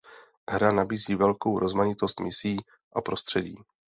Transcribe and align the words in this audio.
Hra 0.49 0.71
nabízí 0.71 1.15
velkou 1.15 1.59
rozmanitost 1.59 2.19
misí 2.19 2.57
a 2.93 3.01
prostředí. 3.01 3.55